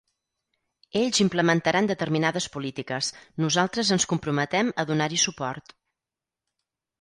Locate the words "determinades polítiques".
1.91-3.11